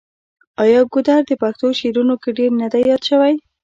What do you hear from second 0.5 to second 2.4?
آیا ګودر د پښتو شعرونو کې